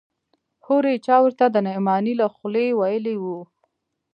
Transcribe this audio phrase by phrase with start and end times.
[0.65, 3.25] هورې چا ورته د نعماني له خولې ويلي و.